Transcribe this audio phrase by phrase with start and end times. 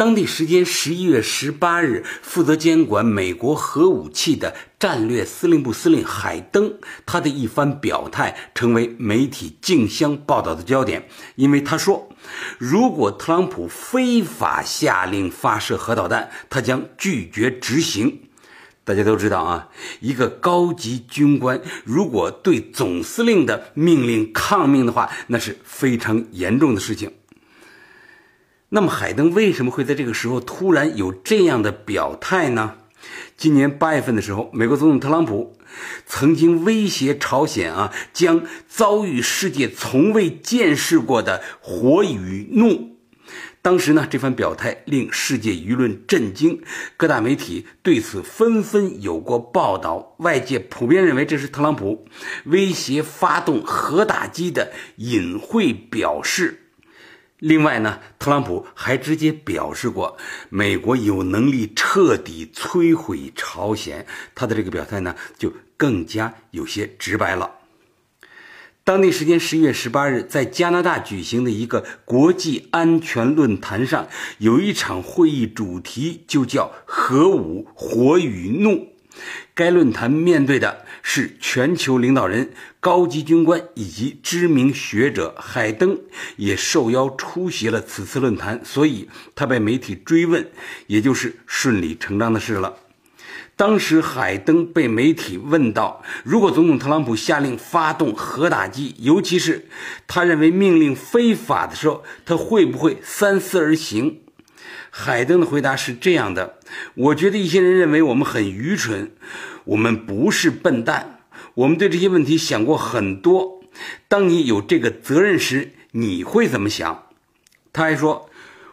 [0.00, 6.72] 当地时间十一月十八日，负责监管美国核武器的战略司令部司令海登，
[7.04, 11.06] 他的一番表态成为媒体竞相报道的焦点。
[11.34, 12.08] 因为他说，
[12.56, 18.20] 如果特朗普非法下令发射核导弹，他将拒绝执行。
[18.84, 19.68] 大家都知道啊，
[20.00, 27.12] 一个高级军官如果对总司令的命令抗命的话，那是非常严重的事情。
[28.72, 32.76] 那么，海登为什么会在这个时候突然有这样的表态呢？
[33.36, 35.56] 今年八月份的时候，美国总统特朗普
[36.06, 42.96] 曾经威胁朝鲜啊，将遭遇世界从未见识过的火与怒。
[43.60, 46.62] 当时呢，这番表态令世界舆论震惊，
[46.96, 50.14] 各大媒体对此纷纷有过报道。
[50.18, 52.06] 外界普遍认为这是特朗普
[52.44, 56.59] 威胁发动核打击的隐晦表示。
[57.40, 60.16] 另外呢，特朗普还直接表示过，
[60.50, 64.06] 美国有能力彻底摧毁朝鲜。
[64.34, 67.50] 他的这个表态呢，就更加有些直白了。
[68.84, 78.88] 当地时间十一月十八日，在加拿大举行的一个国际安全论坛上，有一场会议主题就叫“核武火与怒”。
[79.54, 85.98] 该论坛面对的是全球领导人、高级军官以及知名学者，海登
[86.36, 90.48] 也受邀出席了此次论坛，所以他被媒体追问，
[90.86, 92.76] 也就是顺理成章的事了。
[93.56, 99.66] 当时海登被媒体问到，如果总统特朗普下令发动核打击，尤其是
[100.06, 104.22] 他认为命令非法的时候，他会不会三思而行？
[104.90, 106.58] 海登的回答是这样的：
[106.94, 109.12] 我觉得一些人认为我们很愚蠢，
[109.64, 111.20] 我们不是笨蛋，
[111.54, 113.62] 我们对这些问题想过很多。
[114.08, 117.06] 当你有这个责任时，你会怎么想？
[117.72, 118.28] 他还说，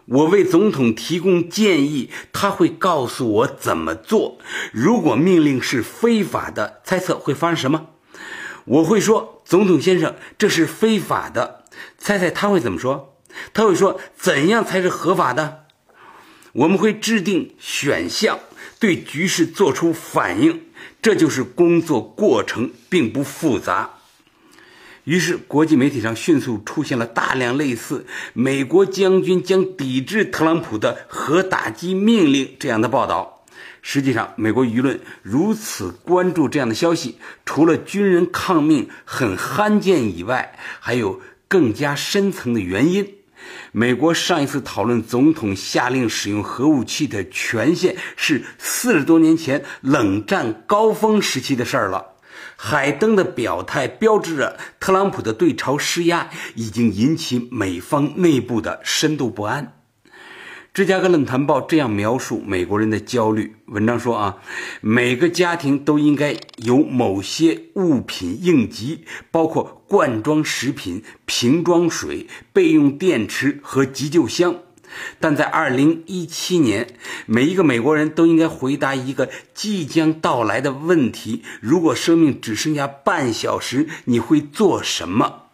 [0.06, 4.40] 我为总统提供建议，他会告诉我怎么做。
[4.72, 7.90] 如果命令是非法的，猜测会发生什么？
[8.66, 11.64] 我会说，总统先生，这是非法的。
[12.00, 13.16] 猜猜他会怎么说？
[13.54, 15.67] 他会说，怎样才是合法的？
[16.58, 18.40] 我们会制定选项，
[18.80, 20.64] 对局势做出反应，
[21.04, 23.92] 这就是工作过程，并不复杂。
[25.04, 33.46] 于是，国际媒体上迅速出现了大量类似“美国将军将抵制特朗普的核打击命令”这样的报道。
[33.84, 43.14] 实际上，美国舆论如此关注这样的消息，除了军人抗命很罕见以外，还有更加深层的原因。
[43.72, 52.18] 美国上一次讨论总统下令使用核武器的权限是四十多年前冷战高峰时期的事儿了。
[52.56, 59.77] 海登的表态标志着特朗普的对朝施压已经引起美方内部的深度不安。
[60.78, 63.56] 芝加哥论坛报这样描述美国人的焦虑。
[63.66, 64.38] 文章说啊，
[64.80, 74.58] 每个家庭都应该有某些物品应急，包括罐装食品、瓶装水、备用电池和急救箱。
[75.20, 76.88] 但在2017年，
[77.26, 85.47] 每一个美国人都应该回答一个即将到来的问题：如果生命只剩下半小时，你会做什么？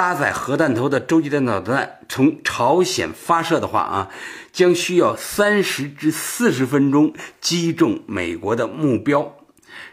[0.00, 4.08] 搭载核弹头的洲际弹道导弹从朝鲜发射的话啊，
[4.50, 9.36] 将需要三十至四十分钟击中美国的目标。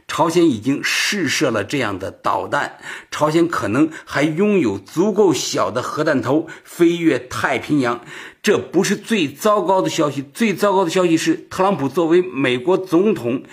[0.08, 2.80] 朝鲜已经试射了这样的导弹，
[3.12, 8.00] 朝鲜可能还拥有足够小的核弹头飞越太平洋。
[8.48, 13.44] 这不是最糟糕的消息，最糟糕的消息是，特朗普作为美国总统，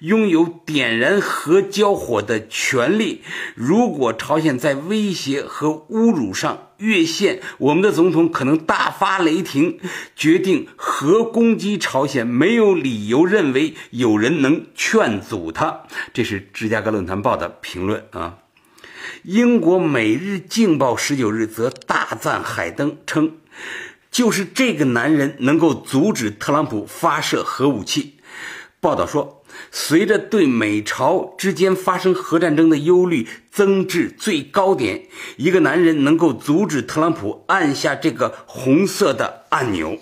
[0.00, 3.20] 拥有点燃核交火的权利。
[3.54, 9.78] 如果朝鲜在威胁和侮辱上越线，我们的总统可能大发雷霆，
[10.16, 12.26] 决定核攻击朝鲜。
[12.26, 15.82] 没有理由认为有人能劝阻他。
[16.14, 18.38] 这是芝加哥论坛报的评论啊。
[19.24, 23.32] 英国《每日镜报》十九日则大赞海登，称。
[24.10, 28.14] 就是这个男人能够阻止特朗普发射核武器。
[28.80, 35.06] 报道说，随着对美朝之间发生核战争的忧虑增至最高点，
[35.36, 39.98] 一个男人能够阻止特朗普按下这个红色的按钮。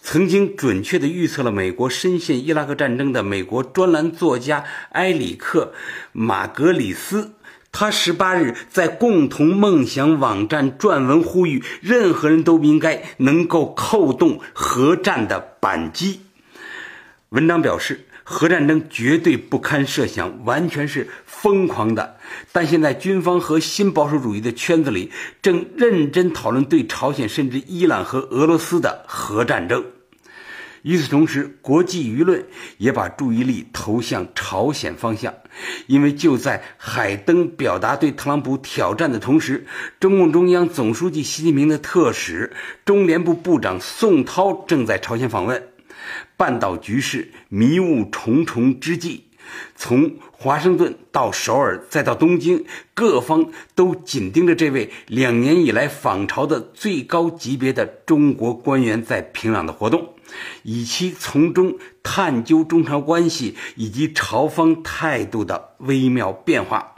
[0.00, 5.72] 曾经准确地预测了美国深陷伊拉克战争的美国专栏作家埃里克·
[6.12, 7.32] 马格里斯。
[7.74, 16.20] 他十八日在共同梦想网站撰文呼吁，任何人都应该能够扣动核战的扳机。
[17.30, 22.16] 文章表示，核战争绝对不堪设想，完全是疯狂的。
[22.52, 25.10] 但现在军方和新保守主义的圈子里
[25.42, 29.84] 正认真讨论对朝鲜甚至伊朗和俄罗斯的核战争。
[30.84, 32.44] 与此同时，国际舆论
[32.76, 35.32] 也把注意力投向朝鲜方向，
[35.86, 39.66] 因为就在海登表达对特朗普挑战的同时，
[39.98, 42.52] 中共中央总书记习近平的特使、
[42.84, 45.70] 中联部部长宋涛正在朝鲜访问。
[46.36, 49.24] 半岛局势迷雾重重之际，
[49.76, 52.64] 从华盛顿到首尔再到东京，
[52.94, 60.14] 各方都紧盯着这位两年以来访朝的最高级别的中国官员在平壤的活动，
[60.62, 66.94] 以期从中探究中朝关系以及朝方态度的微妙变化。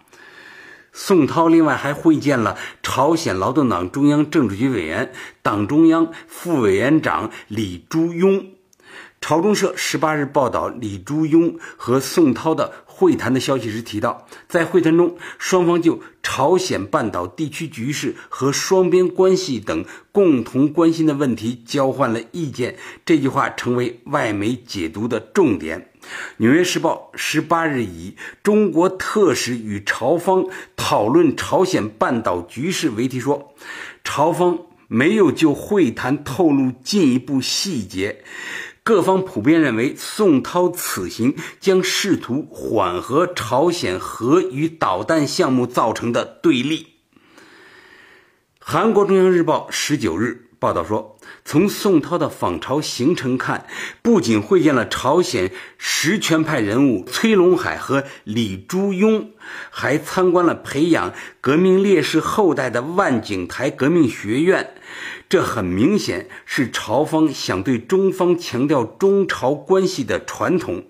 [0.98, 8.46] 宋涛另外还会见了朝鲜劳动党中央政治局委员、党中央副委员长李朱庸。
[9.20, 22.76] 朝中社十八日报道李朱庸和宋涛的会谈的消息时提到，在会谈中，双方就朝鲜半岛地区局势和双边关系等共同关心的问题交换了意见。
[23.04, 25.80] 这句话成为外媒解读的重点。
[26.36, 28.14] 《纽约时报》十八日以
[28.44, 30.46] “中国特使与朝方
[30.76, 33.52] 讨论朝鲜半岛局势”为题说，
[34.04, 34.56] 朝方
[34.86, 38.22] 没有就会谈透露进一步细节。
[38.86, 46.86] 各方普遍认为，宋涛此行将试图缓和朝鲜核与导弹项目造成的对立。
[48.60, 53.66] 韩国中央日报十九日报道说，从宋涛的访朝行程看，
[54.02, 59.28] 不仅会见了朝鲜实权派人物崔龙海和李朱庸，
[59.70, 64.74] 还参观了培养革命烈士后代的万景台革命学院。
[65.28, 70.84] 这很明显是朝方想对中方强调中朝关系的传统。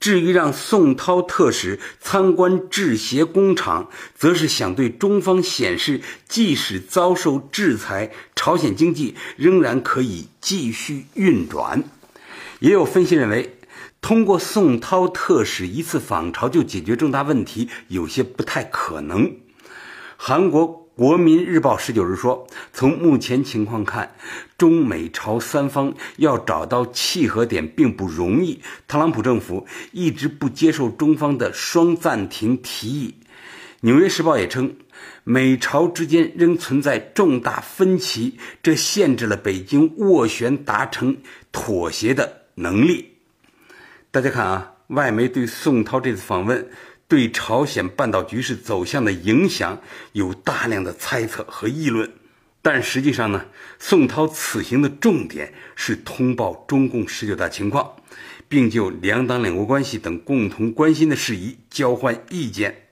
[0.00, 11.82] 至于让宋涛特使参观制鞋工厂，则是想对中方显示，即使遭受制裁，朝鲜经济仍然可以继续运转。
[12.60, 13.58] 也有分析认为，
[14.00, 19.36] 通过宋涛特使一次访朝就解决重大问题，有些不太可能。
[20.16, 20.82] 韩国。
[20.96, 24.14] 国民日报十九日说，从目前情况看，
[24.56, 28.60] 中美朝三方要找到契合点并不容易。
[28.86, 33.14] 特朗普政府一直不接受中方的双暂停提议。
[33.84, 34.76] 纽约时报也称，
[35.24, 41.18] 美朝之间仍存在重大分歧，这限制了北京斡旋达成
[41.52, 43.10] 妥协的能力。
[44.10, 46.66] 大家看啊，外媒对宋涛这次访问。
[47.06, 49.78] 对朝鲜半岛局势走向的影响
[50.12, 52.10] 有大量的猜测和议论，
[52.62, 53.44] 但实际上呢，
[53.78, 57.96] 宋涛此行的重点是通报中共十九大情况，
[58.48, 62.83] 并就两党两国关系等共同关心的事宜交换意见。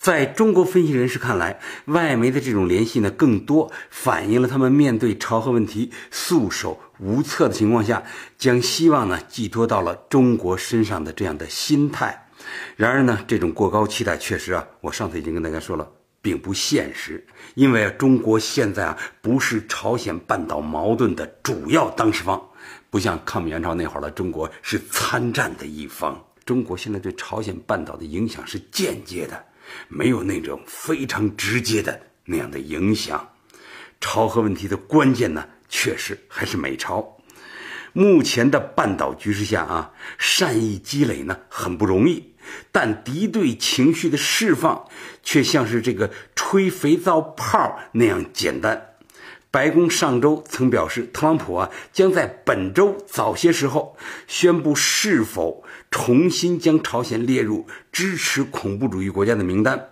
[0.00, 8.02] 在中国分析人士看来，外媒的这种联系呢，更多反映了他们面对朝核问题束手无策的情况下，
[8.38, 12.28] 将希望呢寄托到了中国身上的这样的心态。
[12.76, 15.86] 然而呢，这种过高期待确实啊，我上次已经跟大家说了，
[16.22, 17.26] 并不现实。
[17.54, 22.42] 因为啊中国现在啊，不是朝鲜半岛矛盾的主要当事方，
[22.88, 26.24] 不像抗美援朝那会儿的中国是参战的一方。
[26.46, 29.44] 中国现在对朝鲜半岛的影响是间接的，
[29.88, 33.30] 没有那种非常直接的那样的影响。
[34.00, 37.18] 朝核问题的关键呢，确实还是美朝。
[37.92, 42.34] 目前的半岛局势下啊，善意积累呢很不容易，
[42.70, 44.88] 但敌对情绪的释放
[45.22, 48.89] 却像是这个吹肥皂泡那样简单。
[49.50, 59.88] 白宫上周曾表示，特朗普啊将在本周早些时候宣布是否重新将朝鲜列入支持恐怖主义国家的名单。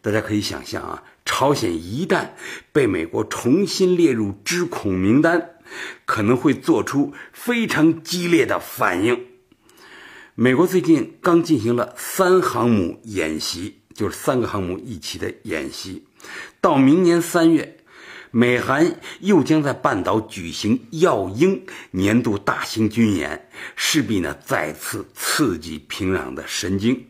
[0.00, 2.30] 大家可以想象啊，朝鲜一旦
[2.72, 5.50] 被美国重新列入支恐名单。
[6.04, 9.28] 可能会做出非常激烈的反应。
[10.34, 16.04] 美国最近刚进行了三航母演习，就是三个航母一起的演习。
[16.60, 17.78] 到明年三月，
[18.34, 23.46] 美韩又将在半岛举行耀英年度大型军演，
[23.76, 27.06] 势必呢再次刺激平壤的神经。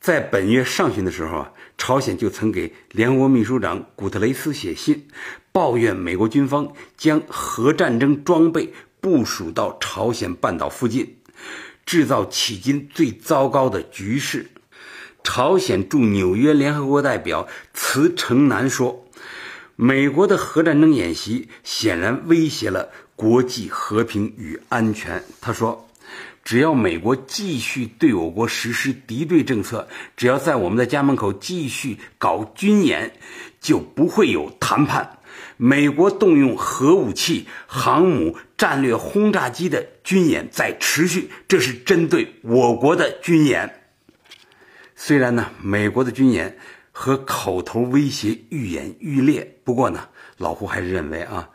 [0.00, 5.06] 在本月上旬的时候啊，朝鲜就曾给联合国秘书长古特雷斯写信。
[5.52, 11.18] 抱怨美国军方将核战争装备部署到朝鲜半岛附近，
[11.84, 14.50] 制造迄今最糟糕的局势。
[15.24, 19.04] 朝鲜驻纽约联合国代表慈成南说
[19.80, 25.84] ：“美国的核战争演习显然威胁了国际和平与安全。”他说。
[26.44, 33.12] 只要美国继续对我国实施敌对政策，只要在我们的家门口继续搞军演，
[33.60, 35.18] 就不会有谈判。
[35.58, 43.82] 美国动用核武器、航母、战略轰炸机的军演在持续，这是针对我国的军演。
[44.96, 46.56] 虽然呢，美国的军演
[47.00, 51.48] 和口头威胁愈演愈烈，不过呢，老胡还是认为啊。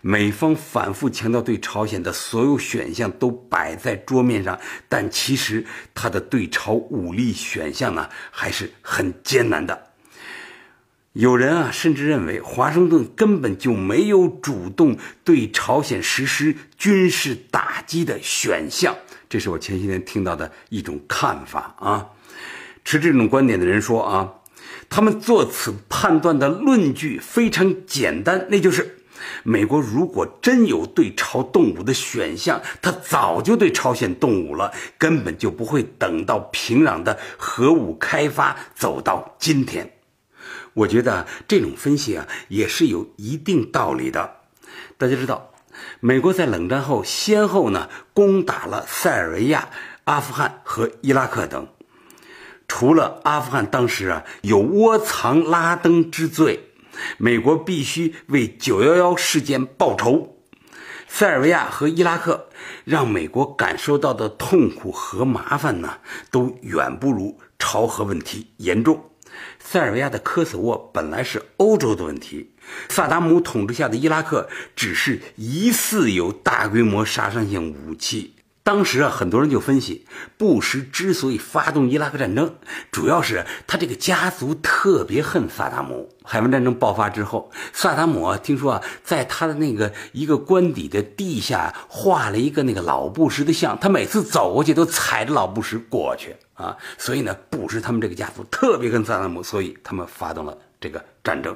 [0.00, 4.56] 美方反复强调对朝鲜的所有选项都摆在桌面上，
[4.88, 9.90] 但其实他的对朝武力选项呢还是很艰难的。
[11.12, 18.94] 有人啊甚至认为华盛顿根本就没有主动对朝鲜实施军事打击的选项，
[19.28, 22.10] 这是我前些天听到的一种看法啊。
[22.84, 24.32] 持这种观点的人说啊，
[24.88, 28.98] 他们做此判断的论据非常简单，那就是。
[29.42, 39.92] 美国如果真有对朝动武的选项，他早就对朝鲜动武了，根本就不会等到平壤的核武开发走到今天。
[40.74, 44.40] 我觉得这种分析啊也是有一定道理的。
[44.98, 45.50] 大家知道，
[46.00, 49.68] 美国在冷战后先后呢攻打了塞尔维亚、
[50.04, 51.66] 阿富汗和伊拉克等，
[52.68, 56.70] 除了阿富汗当时啊有窝藏拉登之罪。
[57.18, 60.36] 美国必须为九幺幺事件报仇，
[61.08, 62.48] 塞尔维亚和伊拉克
[62.84, 65.98] 让美国感受到的痛苦和麻烦呢，
[66.30, 69.10] 都远不如朝核问题严重。
[69.58, 72.52] 塞尔维亚的科索沃本来是欧洲的问题，
[72.88, 78.36] 萨达姆统治下的伊拉克只是疑似有大规模杀伤性武器。
[78.64, 80.06] 当时啊，很多人就分析，
[80.38, 82.56] 布什之所以发动伊拉克战争，
[82.90, 86.08] 主要是他这个家族特别恨萨达姆。
[86.24, 96.74] 海湾战争爆发之后，萨达姆啊，听说啊，在他的那个一个官邸的地下画了一个那个老布什的像，他每次走过去都踩着老布什过去啊。
[96.96, 101.54] 所以呢，布什他们这个家族特别恨萨达姆，所以他们发动了这个战争。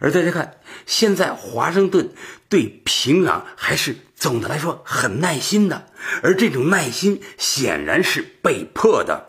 [0.00, 2.10] 而大家看，现在华盛顿
[2.48, 5.86] 对平壤还是总的来说很耐心的，
[6.22, 9.28] 而这种耐心显然是被迫的。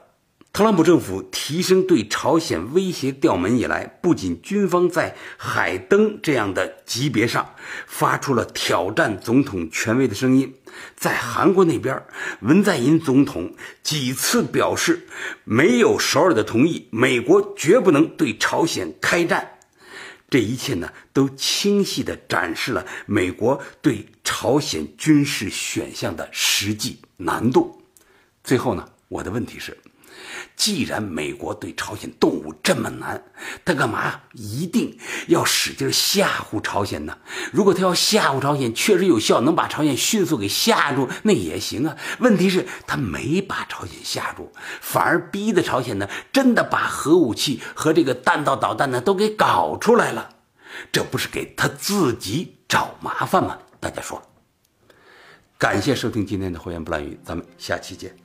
[0.54, 7.56] 特朗普政府提升对朝鲜威胁调门以来，不仅军方在海登这样的级别上
[7.88, 10.54] 发出了挑战总统权威的声音，
[10.98, 12.04] 在韩国那边，
[12.42, 15.08] 文在寅总统几次表示，
[15.46, 19.60] 没有首尔的同意，美国绝不能对朝鲜开战。
[20.32, 27.84] 这一切呢，都清晰地展示了美国对朝鲜军事选项的实际难度。
[28.42, 29.78] 最后呢，我的问题是：
[30.56, 33.24] 既然美国对朝鲜动武这么难，
[33.66, 34.98] 他干嘛一定
[35.28, 37.18] 要使劲吓唬朝鲜呢？
[37.52, 41.98] 如果他要吓唬朝鲜，确实有效，能把朝鲜迅速给吓住，那也行啊。
[42.20, 50.36] 问题是，他没把朝鲜吓住，反而逼得朝鲜呢，真的把核武器和这个弹道导弹呢都给搞出来了，
[50.92, 53.58] 这不是给他自己找麻烦吗？
[53.80, 54.22] 大家说。
[55.58, 58.21] 感谢收听今天的《火焰不烂语》，咱们下期见。